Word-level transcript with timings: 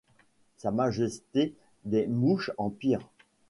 Sa 0.57 0.71
Majesté 0.71 1.53
des 1.85 2.07
Mouches 2.07 2.49
en 2.57 2.71
pire. 2.71 3.07